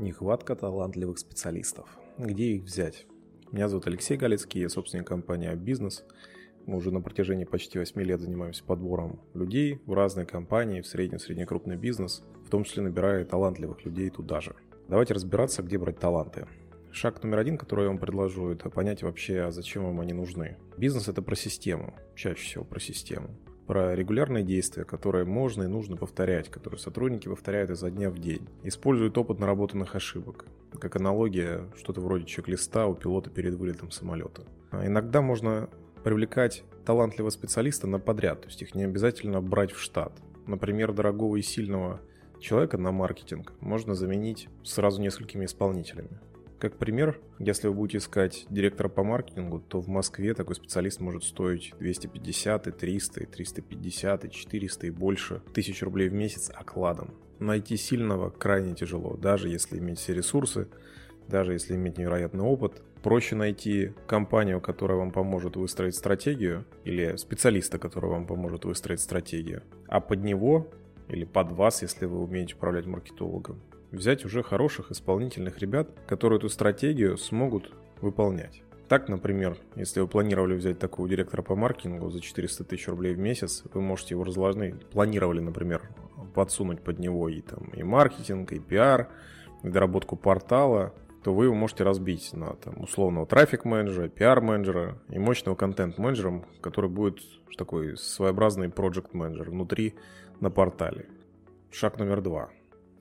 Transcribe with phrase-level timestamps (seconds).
[0.00, 1.98] Нехватка талантливых специалистов.
[2.18, 3.06] Где их взять?
[3.50, 6.04] Меня зовут Алексей Галицкий, я собственник компании «Бизнес».
[6.66, 11.44] Мы уже на протяжении почти 8 лет занимаемся подбором людей в разные компании, в средний,
[11.46, 14.54] крупный бизнес, в том числе набирая талантливых людей туда же.
[14.86, 16.46] Давайте разбираться, где брать таланты.
[16.92, 20.58] Шаг номер один, который я вам предложу, это понять вообще, зачем вам они нужны.
[20.76, 23.36] Бизнес– это про систему, чаще всего про систему
[23.68, 28.48] про регулярные действия, которые можно и нужно повторять, которые сотрудники повторяют изо дня в день.
[28.62, 30.46] Используют опыт наработанных ошибок.
[30.80, 34.42] Как аналогия, что-то вроде чек-листа у пилота перед вылетом самолета.
[34.70, 35.68] А иногда можно
[36.02, 40.12] привлекать талантливого специалиста на подряд, то есть их не обязательно брать в штат.
[40.46, 42.00] Например, дорогого и сильного
[42.40, 46.18] человека на маркетинг можно заменить сразу несколькими исполнителями.
[46.58, 51.22] Как пример, если вы будете искать директора по маркетингу, то в Москве такой специалист может
[51.22, 57.14] стоить 250, и 300, и 350, и 400 и больше тысяч рублей в месяц окладом.
[57.38, 60.66] Найти сильного крайне тяжело, даже если иметь все ресурсы,
[61.28, 62.82] даже если иметь невероятный опыт.
[63.04, 69.62] Проще найти компанию, которая вам поможет выстроить стратегию, или специалиста, который вам поможет выстроить стратегию,
[69.86, 70.66] а под него
[71.08, 73.60] или под вас, если вы умеете управлять маркетологом,
[73.90, 78.62] взять уже хороших исполнительных ребят, которые эту стратегию смогут выполнять.
[78.88, 83.18] Так, например, если вы планировали взять такого директора по маркетингу за 400 тысяч рублей в
[83.18, 84.86] месяц, вы можете его разложить.
[84.86, 85.82] Планировали, например,
[86.34, 89.10] подсунуть под него и, там, и маркетинг, и пиар,
[89.62, 95.54] и доработку портала, то вы его можете разбить на там, условного трафик-менеджера, пиар-менеджера и мощного
[95.54, 97.18] контент-менеджера, который будет
[97.58, 99.96] такой своеобразный проект-менеджер внутри
[100.40, 101.06] на портале.
[101.70, 102.48] Шаг номер два–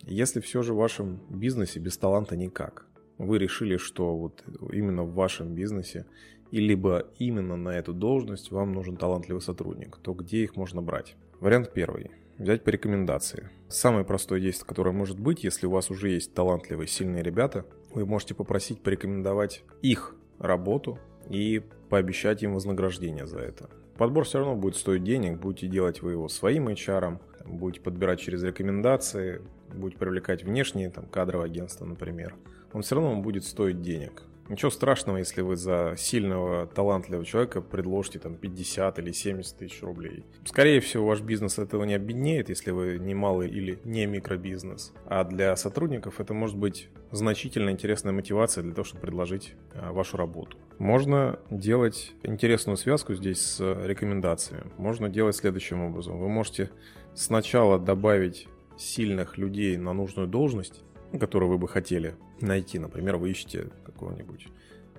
[0.07, 2.85] если все же в вашем бизнесе без таланта никак,
[3.17, 6.05] вы решили, что вот именно в вашем бизнесе
[6.49, 11.15] и либо именно на эту должность вам нужен талантливый сотрудник, то где их можно брать?
[11.39, 12.11] Вариант первый.
[12.37, 13.49] Взять по рекомендации.
[13.67, 18.05] Самое простое действие, которое может быть, если у вас уже есть талантливые, сильные ребята, вы
[18.05, 23.69] можете попросить порекомендовать их работу и пообещать им вознаграждение за это.
[23.97, 28.43] Подбор все равно будет стоить денег, будете делать вы его своим HR, будете подбирать через
[28.43, 29.41] рекомендации,
[29.73, 32.35] будете привлекать внешние, там, кадровое агентство, например,
[32.73, 34.23] он все равно будет стоить денег.
[34.49, 40.23] Ничего страшного, если вы за сильного, талантливого человека предложите там 50 или 70 тысяч рублей.
[40.45, 44.93] Скорее всего, ваш бизнес этого не обеднеет, если вы не малый или не микробизнес.
[45.05, 50.17] А для сотрудников это может быть значительно интересная мотивация для того, чтобы предложить а, вашу
[50.17, 50.57] работу.
[50.77, 54.71] Можно делать интересную связку здесь с рекомендациями.
[54.77, 56.19] Можно делать следующим образом.
[56.19, 56.69] Вы можете
[57.15, 58.47] сначала добавить
[58.77, 60.83] сильных людей на нужную должность,
[61.19, 62.79] которую вы бы хотели найти.
[62.79, 64.47] Например, вы ищете какого-нибудь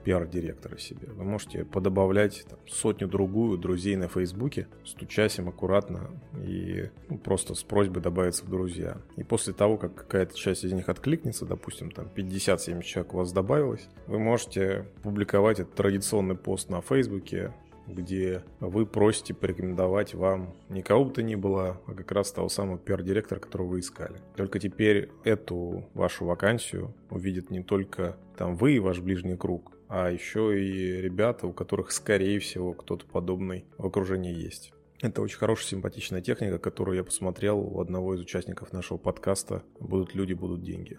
[0.09, 1.09] пиар-директора себе.
[1.09, 6.11] Вы можете подобавлять сотню-другую друзей на Фейсбуке, стучась им аккуратно
[6.43, 8.97] и ну, просто с просьбой добавиться в друзья.
[9.17, 13.33] И после того, как какая-то часть из них откликнется, допустим, там 50-70 человек у вас
[13.33, 17.53] добавилось, вы можете публиковать этот традиционный пост на Фейсбуке,
[17.89, 22.49] где вы просите порекомендовать вам не кого бы то ни было, а как раз того
[22.49, 24.21] самого пиар-директора, которого вы искали.
[24.37, 30.11] Только теперь эту вашу вакансию увидят не только там вы и ваш ближний круг, а
[30.11, 34.73] еще и ребята, у которых, скорее всего, кто-то подобный в окружении есть.
[35.01, 40.15] Это очень хорошая, симпатичная техника, которую я посмотрел у одного из участников нашего подкаста «Будут
[40.15, 40.99] люди, будут деньги».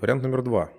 [0.00, 0.70] Вариант номер два.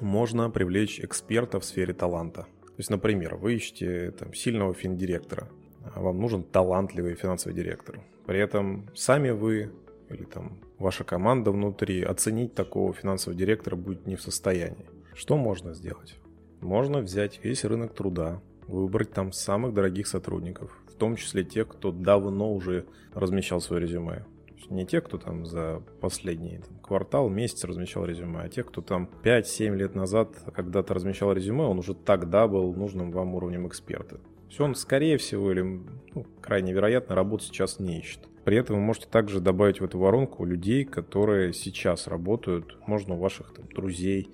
[0.00, 2.46] Можно привлечь эксперта в сфере таланта–
[2.80, 5.48] есть, например, вы ищете там, сильного финдиректора,
[5.94, 8.00] а вам нужен талантливый финансовый директор.
[8.26, 9.70] При этом сами вы
[10.08, 14.86] или там ваша команда внутри оценить такого финансового директора будет не в состоянии.
[15.14, 16.16] Что можно сделать?
[16.60, 21.92] Можно взять весь рынок труда, выбрать там самых дорогих сотрудников, в том числе тех, кто
[21.92, 24.24] давно уже размещал свое резюме
[24.68, 29.08] не те, кто там за последний там, квартал, месяц размещал резюме, а те, кто там
[29.22, 34.20] 5-7 лет назад когда-то размещал резюме, он уже тогда был нужным вам уровнем эксперта.
[34.48, 38.28] Все он, скорее всего, или ну, крайне вероятно, работу сейчас не ищет.
[38.44, 43.18] При этом вы можете также добавить в эту воронку людей, которые сейчас работают, можно у
[43.18, 44.30] ваших там, друзей,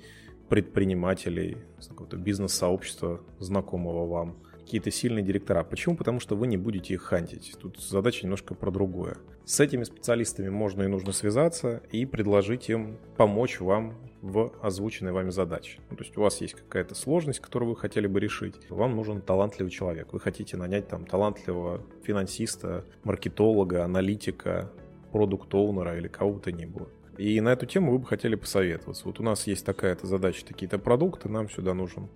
[0.49, 1.59] предпринимателей,
[1.89, 5.63] какого-то бизнес-сообщества, знакомого вам какие-то сильные директора.
[5.63, 5.97] Почему?
[5.97, 7.55] Потому что вы не будете их хантить.
[7.61, 9.17] Тут задача немножко про другое.
[9.45, 15.31] С этими специалистами можно и нужно связаться и предложить им помочь вам в озвученной вами
[15.31, 15.79] задаче.
[15.89, 18.57] Ну, то есть у вас есть какая-то сложность, которую вы хотели бы решить.
[18.69, 20.13] Вам нужен талантливый человек.
[20.13, 24.73] Вы хотите нанять там талантливого финансиста, маркетолога, аналитика,
[25.13, 26.89] продукт-оунера или кого бы то ни было.
[27.19, 29.05] И на эту тему вы бы хотели посоветоваться.
[29.05, 32.09] Вот у нас есть такая-то задача, такие-то продукты, нам сюда нужен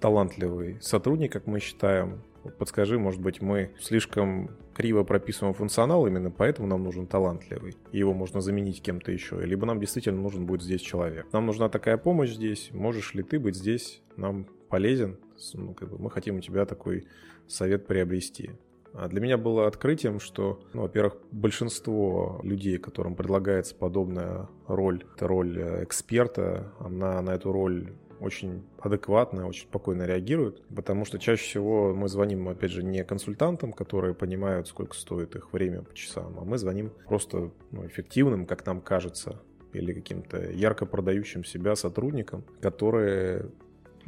[0.00, 2.22] талантливый сотрудник, как мы считаем.
[2.58, 8.14] Подскажи, может быть, мы слишком криво прописываем функционал, именно поэтому нам нужен талантливый, и его
[8.14, 11.26] можно заменить кем-то еще, либо нам действительно нужен будет здесь человек.
[11.32, 15.18] Нам нужна такая помощь здесь, можешь ли ты быть здесь, нам полезен,
[15.54, 17.06] ну, как бы мы хотим у тебя такой
[17.48, 18.52] совет приобрести.
[18.94, 25.28] А для меня было открытием, что, ну, во-первых, большинство людей, которым предлагается подобная роль, это
[25.28, 31.42] роль э, эксперта, она на эту роль очень адекватно, очень спокойно реагируют, потому что чаще
[31.42, 36.38] всего мы звоним, опять же, не консультантам, которые понимают, сколько стоит их время по часам,
[36.38, 39.40] а мы звоним просто ну, эффективным, как нам кажется,
[39.72, 43.50] или каким-то ярко продающим себя сотрудникам, которые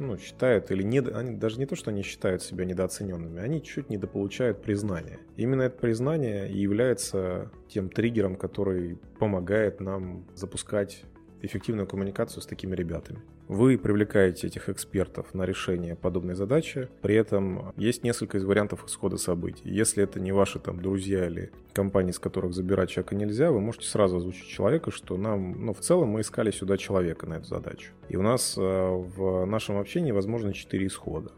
[0.01, 3.89] ну, считают или не, они даже не то, что они считают себя недооцененными, они чуть
[3.89, 5.19] недополучают признания.
[5.37, 11.03] Именно это признание и является тем триггером, который помогает нам запускать
[11.41, 13.19] эффективную коммуникацию с такими ребятами.
[13.47, 19.17] Вы привлекаете этих экспертов на решение подобной задачи, при этом есть несколько из вариантов исхода
[19.17, 19.61] событий.
[19.65, 23.87] Если это не ваши там друзья или компании, с которых забирать человека нельзя, вы можете
[23.87, 27.91] сразу озвучить человека, что нам, ну, в целом мы искали сюда человека на эту задачу.
[28.09, 31.31] И у нас э, в нашем общении возможно четыре исхода.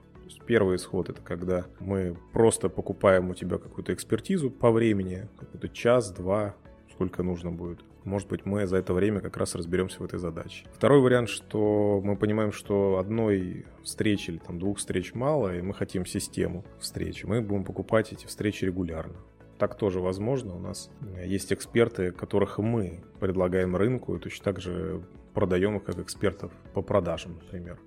[0.45, 6.11] Первый исход это когда мы просто покупаем у тебя какую-то экспертизу по времени, какой-то час,
[6.11, 6.55] два,
[6.93, 7.79] сколько нужно будет.
[8.03, 10.65] Может быть, мы за это время как раз разберемся в этой задаче.
[10.73, 15.73] Второй вариант, что мы понимаем, что одной встречи или там двух встреч мало, и мы
[15.73, 17.23] хотим систему встреч.
[17.23, 19.15] Мы будем покупать эти встречи регулярно.
[19.57, 20.55] Так тоже возможно.
[20.55, 20.89] У нас
[21.23, 25.03] есть эксперты, которых мы предлагаем рынку, и точно так же
[25.33, 27.79] продаем их как экспертов по продажам, например.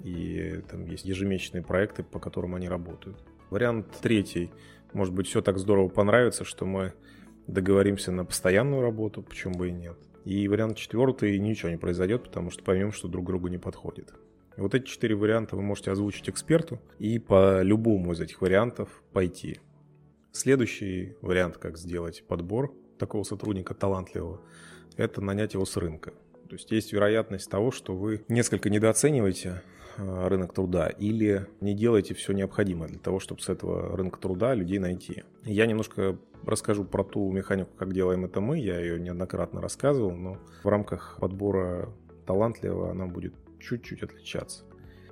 [0.00, 3.18] И там есть ежемесячные проекты, по которым они работают.
[3.50, 4.50] Вариант третий.
[4.92, 6.92] Может быть, все так здорово понравится, что мы
[7.46, 9.96] договоримся на постоянную работу, почему бы и нет.
[10.24, 14.12] И вариант четвертый, ничего не произойдет, потому что поймем, что друг другу не подходит.
[14.56, 19.60] Вот эти четыре варианта вы можете озвучить эксперту и по любому из этих вариантов пойти.
[20.30, 24.40] Следующий вариант, как сделать подбор такого сотрудника талантливого,
[24.96, 26.12] это нанять его с рынка.
[26.48, 29.62] То есть есть вероятность того, что вы несколько недооцениваете
[29.96, 34.78] рынок труда или не делаете все необходимое для того, чтобы с этого рынка труда людей
[34.78, 35.24] найти.
[35.44, 38.58] Я немножко расскажу про ту механику, как делаем это мы.
[38.58, 41.88] Я ее неоднократно рассказывал, но в рамках подбора
[42.26, 44.64] талантливого она будет чуть-чуть отличаться.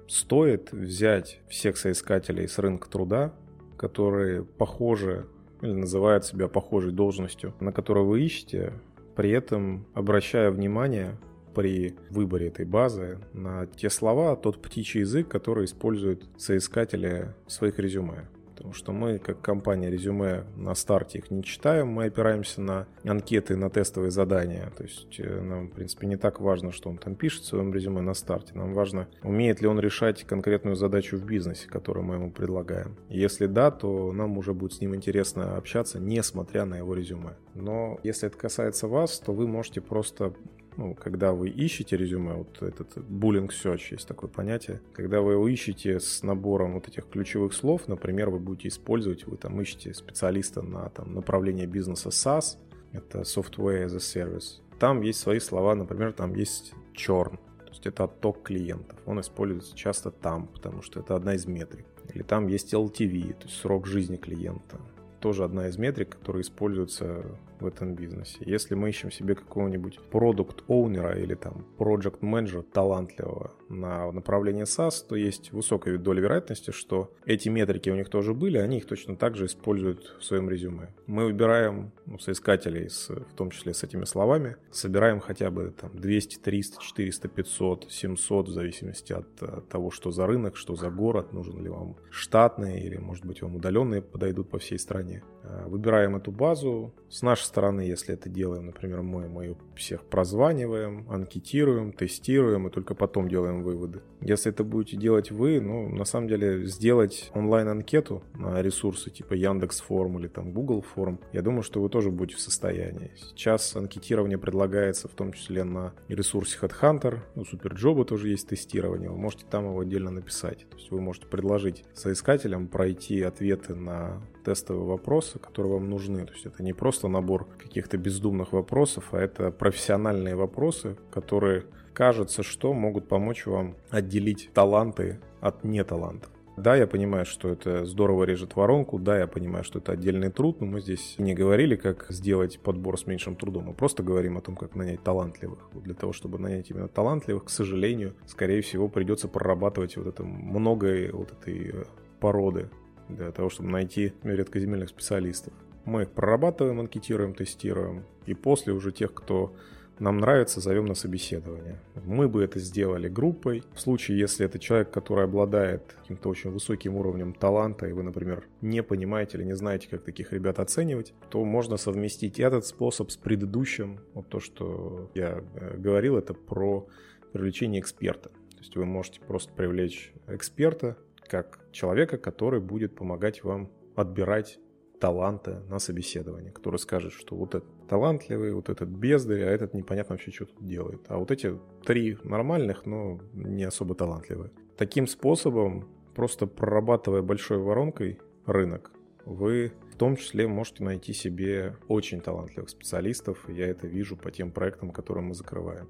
[0.09, 3.33] Стоит взять всех соискателей с рынка труда,
[3.76, 5.26] которые похожи
[5.62, 8.73] или называют себя похожей должностью, на которую вы ищете,
[9.15, 11.17] при этом обращая внимание
[11.55, 17.79] при выборе этой базы на те слова, тот птичий язык, который используют соискатели в своих
[17.79, 18.29] резюме
[18.61, 23.56] потому что мы, как компания резюме, на старте их не читаем, мы опираемся на анкеты,
[23.56, 24.70] на тестовые задания.
[24.76, 27.73] То есть э, нам, в принципе, не так важно, что он там пишет в своем
[27.73, 28.52] резюме на старте.
[28.52, 32.97] Нам важно, умеет ли он решать конкретную задачу в бизнесе, которую мы ему предлагаем.
[33.08, 37.38] Если да, то нам уже будет с ним интересно общаться, несмотря на его резюме.
[37.55, 40.35] Но если это касается вас, то вы можете просто
[40.81, 45.47] ну, когда вы ищете резюме, вот этот bullying search есть такое понятие, когда вы его
[45.47, 50.62] ищете с набором вот этих ключевых слов, например, вы будете использовать, вы там ищете специалиста
[50.62, 52.56] на там, направление бизнеса SaaS,
[52.93, 57.87] это Software as a Service, там есть свои слова, например, там есть churn, то есть
[57.87, 61.85] это отток клиентов, он используется часто там, потому что это одна из метрик.
[62.15, 64.81] Или там есть LTV, то есть срок жизни клиента.
[65.21, 68.39] Тоже одна из метрик, которая используется в этом бизнесе.
[68.41, 75.07] Если мы ищем себе какого-нибудь продукт оунера или там project менеджера талантливого на направление SaaS,
[75.09, 79.17] то есть высокая доля вероятности, что эти метрики у них тоже были, они их точно
[79.17, 80.88] так же используют в своем резюме.
[81.07, 85.90] Мы выбираем ну, соискателей, с, в том числе с этими словами, собираем хотя бы там
[85.95, 90.90] 200, 300, 400, 500, 700, в зависимости от, от того, что за рынок, что за
[90.90, 95.23] город, нужен ли вам штатный или, может быть, вам удаленные подойдут по всей стране.
[95.50, 96.92] Э, выбираем эту базу.
[97.09, 102.95] С нашей стороны, если это делаем, например, мы, мы всех прозваниваем, анкетируем, тестируем и только
[102.95, 104.02] потом делаем выводы.
[104.21, 109.80] Если это будете делать вы, ну, на самом деле, сделать онлайн-анкету на ресурсы типа Яндекс
[109.80, 113.11] Форм или там Google Форм, я думаю, что вы тоже будете в состоянии.
[113.16, 119.16] Сейчас анкетирование предлагается в том числе на ресурсе Headhunter, у Суперджоба тоже есть тестирование, вы
[119.16, 120.66] можете там его отдельно написать.
[120.71, 126.26] То есть вы можете предложить соискателям пройти ответы на тестовые вопросы, которые вам нужны.
[126.26, 132.42] То есть это не просто набор каких-то бездумных вопросов, а это профессиональные вопросы, которые, кажется,
[132.42, 136.30] что могут помочь вам отделить таланты от неталантов.
[136.61, 140.61] Да, я понимаю, что это здорово режет воронку, да, я понимаю, что это отдельный труд,
[140.61, 144.42] но мы здесь не говорили, как сделать подбор с меньшим трудом, мы просто говорим о
[144.42, 145.70] том, как нанять талантливых.
[145.73, 150.23] Вот для того, чтобы нанять именно талантливых, к сожалению, скорее всего, придется прорабатывать вот это
[150.23, 151.87] многое вот этой
[152.20, 152.68] породы
[153.17, 155.52] для того, чтобы найти редкоземельных специалистов.
[155.85, 159.55] Мы их прорабатываем, анкетируем, тестируем, и после уже тех, кто
[160.00, 161.79] нам нравится, зовем на собеседование.
[162.05, 163.62] Мы бы это сделали группой.
[163.75, 168.49] В случае, если это человек, который обладает каким-то очень высоким уровнем таланта, и вы, например,
[168.62, 173.17] не понимаете или не знаете, как таких ребят оценивать, то можно совместить этот способ с
[173.17, 174.00] предыдущим.
[174.14, 176.87] Вот то, что я э, говорил, это про
[177.33, 178.31] привлечение эксперта.
[178.31, 180.97] То есть вы можете просто привлечь эксперта
[181.30, 184.58] как человека, который будет помогать вам отбирать
[184.99, 190.14] таланта на собеседование, который скажет, что вот этот талантливый, вот этот бездарь, а этот непонятно
[190.14, 191.00] вообще, что тут делает.
[191.08, 191.56] А вот эти
[191.87, 194.50] три нормальных, но не особо талантливые.
[194.76, 198.90] Таким способом, просто прорабатывая большой воронкой рынок,
[199.25, 203.49] вы в том числе можете найти себе очень талантливых специалистов.
[203.49, 205.88] Я это вижу по тем проектам, которые мы закрываем.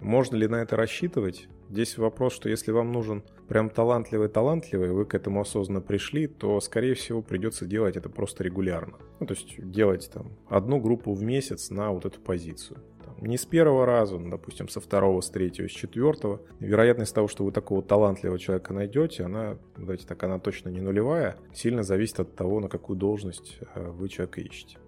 [0.00, 1.48] Можно ли на это рассчитывать?
[1.68, 6.94] Здесь вопрос, что если вам нужен прям талантливый-талантливый, вы к этому осознанно пришли, то, скорее
[6.94, 8.98] всего, придется делать это просто регулярно.
[9.18, 12.78] Ну, то есть делать там одну группу в месяц на вот эту позицию.
[13.04, 16.40] Там, не с первого раза, ну, допустим, со второго, с третьего, с четвертого.
[16.60, 21.36] Вероятность того, что вы такого талантливого человека найдете, она, давайте так, она точно не нулевая.
[21.52, 24.78] Сильно зависит от того, на какую должность э, вы человека ищете.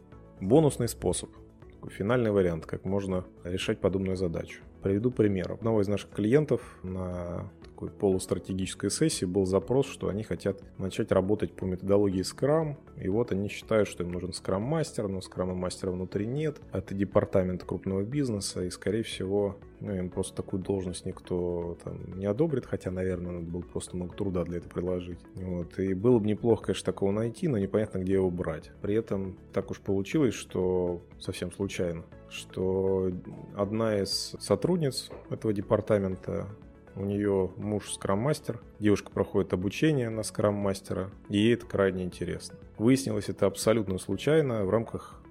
[0.40, 1.30] Бонусный способ–
[1.88, 4.62] финальный вариант, как можно решать подобную задачу.
[4.82, 5.52] Приведу пример.
[5.52, 11.52] Одного из наших клиентов на такой полустратегической сессии был запрос, что они хотят начать работать
[11.52, 16.60] по методологии Scrum, и вот они считают, что им нужен Scrum-мастер, но Scrum-мастера внутри нет,
[16.72, 22.26] это департамент крупного бизнеса, и, скорее всего, ну, им просто такую должность никто там не
[22.26, 25.20] одобрит, хотя, наверное, надо было просто много труда для этого приложить.
[25.36, 25.78] Вот.
[25.78, 28.72] И было бы неплохо, конечно, такого найти, но непонятно, где его брать.
[28.82, 33.10] При этом так уж получилось, что совсем случайно, что
[33.56, 36.46] одна из сотрудниц этого департамента
[36.94, 42.58] у нее муж скрам-мастер, девушка проходит обучение на скрам-мастера, и ей это крайне интересно.
[42.76, 45.22] Выяснилось это абсолютно случайно в рамках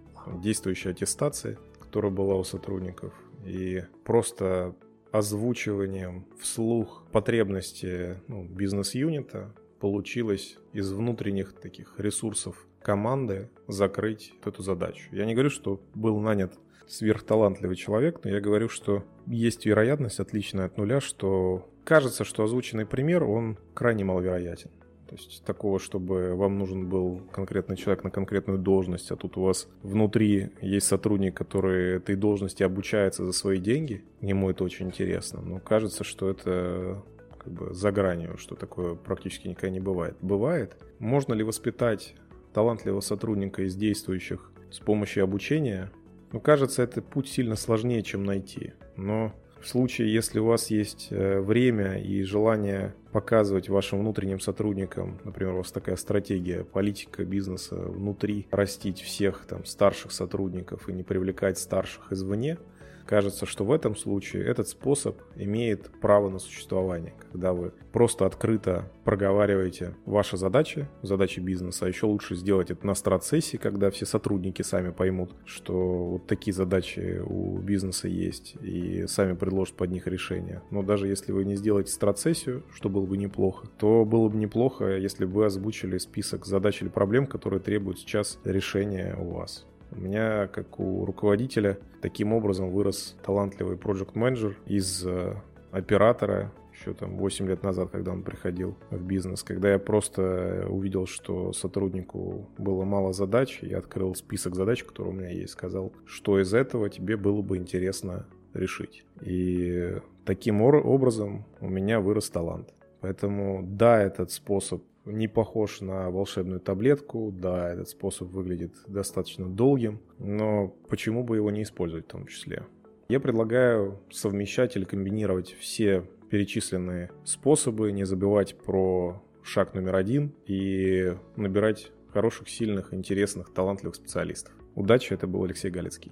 [0.42, 3.14] действующей аттестации, которая была у сотрудников.
[3.46, 4.76] И просто
[5.12, 15.10] озвучиванием вслух потребности ну, бизнес-юнита получилось из внутренних таких ресурсов команды закрыть эту задачу.
[15.12, 16.54] Я не говорю, что был нанят
[16.88, 22.86] сверхталантливый человек, но я говорю, что есть вероятность, отличная от нуля, что кажется, что озвученный
[22.86, 24.72] пример, он крайне маловероятен.
[25.08, 29.42] То есть такого, чтобы вам нужен был конкретный человек на конкретную должность, а тут у
[29.42, 35.42] вас внутри есть сотрудник, который этой должности обучается за свои деньги, ему это очень интересно.
[35.42, 37.02] Но кажется, что это
[37.38, 40.18] как бы за гранью, что такое практически никогда не бывает.
[40.22, 40.76] Бывает.
[41.00, 42.14] Можно ли воспитать
[42.54, 45.90] талантливого сотрудника из действующих с помощью обучения?
[46.32, 48.74] Ну, кажется, это путь сильно сложнее, чем найти.
[48.96, 55.20] Но в случае, если у вас есть э, время и желание показывать вашим внутренним сотрудникам,
[55.24, 61.04] например, у вас такая стратегия, политика бизнеса внутри, растить всех там старших сотрудников и не
[61.04, 62.58] привлекать старших извне–
[63.08, 68.92] Кажется, что в этом случае этот способ имеет право на существование, когда вы просто открыто
[69.06, 74.62] проговариваете ваши задачи, задачи бизнеса, а еще лучше сделать это на страт-сессии, когда все сотрудники
[74.62, 80.62] сами поймут, что вот такие задачи у бизнеса есть, и сами предложат под них решение.
[80.70, 84.98] Но даже если вы не сделаете страт-сессию, что было бы неплохо, то было бы неплохо,
[84.98, 89.66] если бы вы озвучили список задач или проблем, которые требуют сейчас решения у вас.
[89.92, 95.36] У меня, как у руководителя, таким образом вырос талантливый проект менеджер из э,
[95.72, 101.08] оператора еще там 8 лет назад, когда он приходил в бизнес, когда я просто увидел,
[101.08, 106.40] что сотруднику было мало задач, я открыл список задач, которые у меня есть, сказал, что
[106.40, 109.06] из этого тебе было бы интересно решить.
[109.22, 112.74] И таким образом у меня вырос талант.
[113.02, 117.32] Поэтому да, этот способ не похож на волшебную таблетку.
[117.32, 122.66] Да, этот способ выглядит достаточно долгим, но почему бы его не использовать в том числе?
[123.10, 131.16] Я предлагаю совмещать или комбинировать все перечисленные способы, не забывать про шаг номер один и
[131.38, 134.54] набирать хороших, сильных, интересных, талантливых специалистов.
[134.76, 136.12] Удачи, это был Алексей Галицкий.